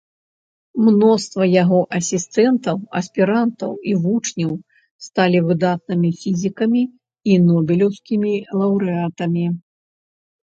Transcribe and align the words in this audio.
Мноства 0.83 1.45
яго 1.63 1.79
асістэнтаў, 1.97 2.77
аспірантаў 2.99 3.71
і 3.91 3.91
вучняў 4.05 4.55
сталі 5.07 5.39
выдатнымі 5.49 6.11
фізікамі 6.21 6.83
і 7.33 7.35
нобелеўскімі 7.49 8.33
лаўрэатамі. 8.63 9.45